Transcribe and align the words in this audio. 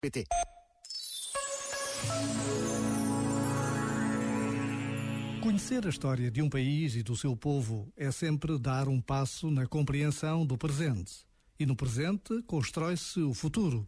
PT. 0.00 0.24
Conhecer 5.42 5.84
a 5.84 5.90
história 5.90 6.30
de 6.30 6.40
um 6.40 6.48
país 6.48 6.96
e 6.96 7.02
do 7.02 7.14
seu 7.14 7.36
povo 7.36 7.92
é 7.94 8.10
sempre 8.10 8.58
dar 8.58 8.88
um 8.88 8.98
passo 8.98 9.50
na 9.50 9.66
compreensão 9.66 10.46
do 10.46 10.56
presente. 10.56 11.26
E 11.58 11.66
no 11.66 11.76
presente 11.76 12.42
constrói-se 12.46 13.20
o 13.20 13.34
futuro. 13.34 13.86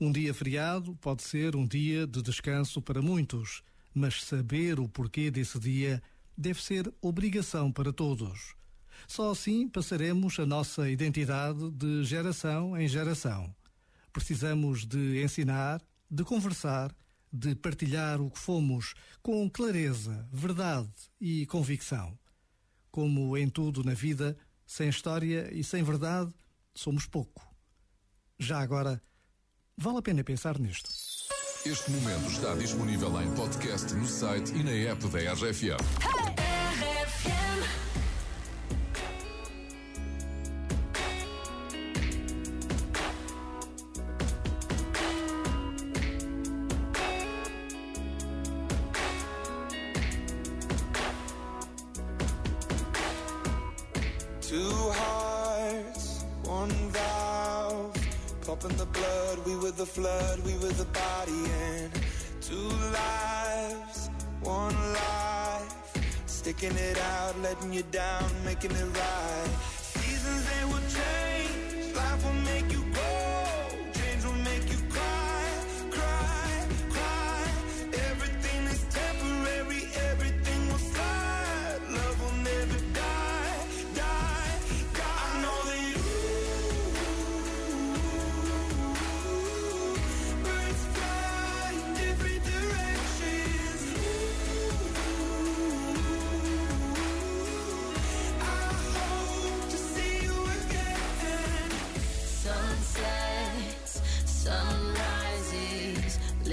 Um 0.00 0.10
dia 0.10 0.32
feriado 0.32 0.96
pode 0.96 1.22
ser 1.22 1.54
um 1.54 1.66
dia 1.66 2.06
de 2.06 2.22
descanso 2.22 2.80
para 2.80 3.02
muitos, 3.02 3.62
mas 3.92 4.24
saber 4.24 4.80
o 4.80 4.88
porquê 4.88 5.30
desse 5.30 5.58
dia 5.58 6.02
deve 6.34 6.62
ser 6.62 6.90
obrigação 7.02 7.70
para 7.70 7.92
todos. 7.92 8.54
Só 9.06 9.30
assim 9.30 9.68
passaremos 9.68 10.38
a 10.38 10.46
nossa 10.46 10.88
identidade 10.88 11.70
de 11.72 12.04
geração 12.04 12.74
em 12.80 12.88
geração. 12.88 13.54
Precisamos 14.12 14.84
de 14.86 15.22
ensinar, 15.22 15.80
de 16.10 16.24
conversar, 16.24 16.94
de 17.32 17.54
partilhar 17.54 18.20
o 18.20 18.30
que 18.30 18.38
fomos 18.38 18.94
com 19.22 19.48
clareza, 19.48 20.28
verdade 20.30 20.90
e 21.20 21.46
convicção. 21.46 22.18
Como 22.90 23.36
em 23.38 23.48
tudo 23.48 23.82
na 23.82 23.94
vida, 23.94 24.36
sem 24.66 24.88
história 24.88 25.48
e 25.52 25.64
sem 25.64 25.82
verdade, 25.82 26.32
somos 26.74 27.06
pouco. 27.06 27.42
Já 28.38 28.60
agora, 28.60 29.02
vale 29.76 29.98
a 29.98 30.02
pena 30.02 30.22
pensar 30.22 30.58
nisto. 30.58 30.90
Este 31.64 31.90
momento 31.92 32.28
está 32.28 32.54
disponível 32.54 33.22
em 33.22 33.32
podcast 33.34 33.94
no 33.94 34.06
site 34.06 34.52
e 34.52 34.62
na 34.62 34.72
app 34.72 35.06
da 35.08 35.32
RFM. 35.32 35.78
Two 54.52 54.92
hearts, 54.92 56.26
one 56.44 56.68
valve. 56.90 57.96
Pumping 58.46 58.76
the 58.76 58.84
blood, 58.84 59.38
we 59.46 59.56
were 59.56 59.70
the 59.70 59.86
flood, 59.86 60.44
we 60.44 60.52
were 60.58 60.74
the 60.76 60.84
body, 60.92 61.42
and 61.70 61.90
two 62.42 62.68
lives, 62.92 64.10
one 64.42 64.76
life. 64.92 65.72
Sticking 66.26 66.76
it 66.76 67.00
out, 67.00 67.34
letting 67.40 67.72
you 67.72 67.82
down, 67.84 68.30
making 68.44 68.72
it 68.72 68.94
right. 68.94 69.81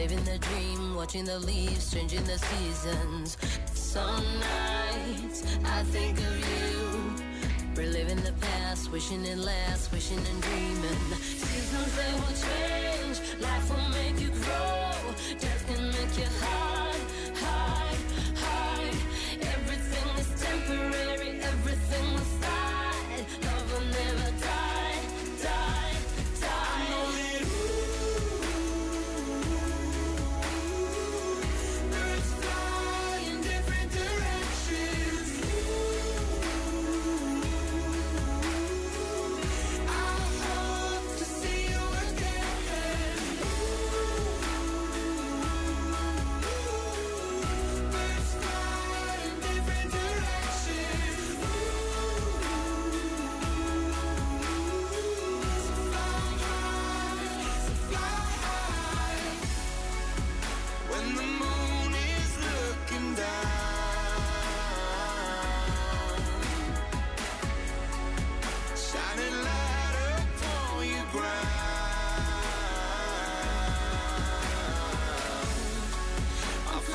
Living 0.10 0.26
the 0.26 0.40
dream, 0.40 0.96
watching 0.96 1.24
the 1.24 1.38
leaves 1.40 1.94
changing 1.94 2.24
the 2.24 2.38
seasons. 2.38 3.38
Some 3.74 4.24
nights 4.40 5.44
I 5.64 5.84
think 5.84 6.18
of 6.18 6.36
you, 6.50 7.76
reliving 7.76 8.22
the 8.24 8.34
past, 8.42 8.92
wishing 8.92 9.24
it 9.26 9.38
lasts, 9.38 9.92
wishing 9.92 10.18
and 10.18 10.42
dreaming. 10.42 11.00
Seasons 11.22 11.96
they 11.96 12.14
will 12.22 12.38
change, 12.48 13.42
life 13.42 13.70
will 13.70 13.90
make 13.90 14.20
you 14.20 14.30
grow, 14.30 14.92
death 15.38 15.66
can 15.68 15.88
make 15.90 16.18
you 16.18 16.30
hide, 16.42 17.36
hide. 17.36 18.09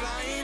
Flying 0.04 0.43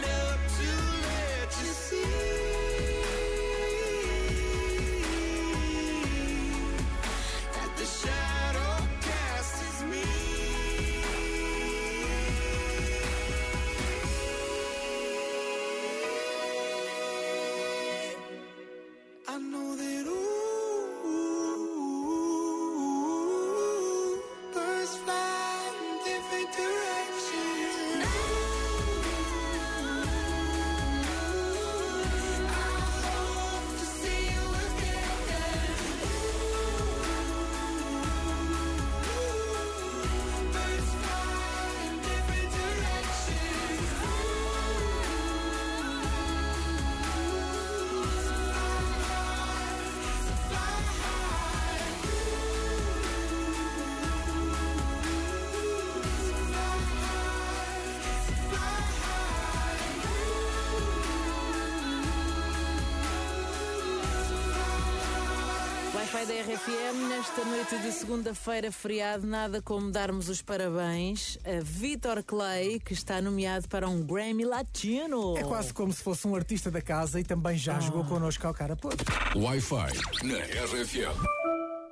Wi-Fi 66.00 66.24
da 66.26 66.34
RFM, 66.34 67.08
nesta 67.10 67.44
noite 67.44 67.78
de 67.78 67.92
segunda-feira, 67.92 68.72
feriado, 68.72 69.26
nada 69.26 69.60
como 69.60 69.90
darmos 69.90 70.30
os 70.30 70.40
parabéns 70.40 71.38
a 71.44 71.60
Vitor 71.62 72.22
Clay, 72.24 72.80
que 72.80 72.94
está 72.94 73.20
nomeado 73.20 73.68
para 73.68 73.86
um 73.86 74.02
Grammy 74.02 74.44
Latino. 74.46 75.36
É 75.36 75.42
quase 75.44 75.74
como 75.74 75.92
se 75.92 76.02
fosse 76.02 76.26
um 76.26 76.34
artista 76.34 76.70
da 76.70 76.80
casa 76.80 77.20
e 77.20 77.24
também 77.24 77.56
já 77.56 77.76
Ah. 77.76 77.80
jogou 77.80 78.04
connosco 78.06 78.46
ao 78.46 78.54
cara 78.54 78.74
podre. 78.76 79.04
Wi-Fi 79.36 80.24
na 80.26 80.38
RFM. 80.38 81.18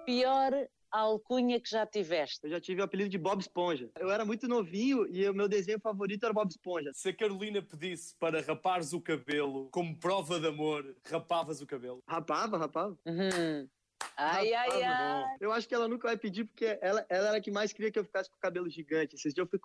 pior 0.07 0.53
alcunha 0.91 1.61
que 1.61 1.69
já 1.69 1.85
tiveste? 1.87 2.41
Eu 2.45 2.51
já 2.53 2.61
tive 2.61 2.81
o 2.81 2.85
apelido 2.85 3.11
de 3.11 3.19
Bob 3.19 3.41
Esponja. 3.43 3.91
Eu 4.01 4.11
era 4.11 4.25
muito 4.25 4.49
novinho 4.49 5.07
e 5.07 5.29
o 5.29 5.35
meu 5.35 5.47
desenho 5.47 5.79
favorito 5.81 6.25
era 6.25 6.33
Bob 6.33 6.49
Esponja. 6.49 6.91
Se 6.95 7.11
a 7.11 7.15
Carolina 7.15 7.61
pedisse 7.61 8.15
para 8.19 8.41
rapares 8.41 8.95
o 8.95 9.01
cabelo 9.03 9.69
como 9.71 9.95
prova 9.99 10.41
de 10.41 10.47
amor, 10.47 10.97
rapavas 11.05 11.61
o 11.61 11.67
cabelo. 11.67 12.03
Rapava, 12.09 12.57
rapava. 12.57 12.97
Uhum. 13.07 13.69
Ai, 14.17 14.53
ai, 14.53 14.69
Rapaz, 14.69 14.85
ai. 14.85 15.37
Eu 15.41 15.53
acho 15.53 15.69
que 15.69 15.75
ela 15.75 15.89
nunca 15.89 16.09
vai 16.09 16.17
pedir 16.17 16.45
porque 16.45 16.79
ela, 16.81 17.05
ela 17.09 17.29
era 17.29 17.39
a 17.39 17.41
que 17.41 17.51
mais 17.51 17.73
queria 17.73 17.91
que 17.91 17.99
eu 17.99 18.05
ficasse 18.05 18.29
com 18.31 18.37
o 18.37 18.41
cabelo 18.41 18.69
gigante. 18.69 19.15
Esses 19.15 19.33
dias 19.33 19.45
eu 19.45 19.51
fui 19.51 19.59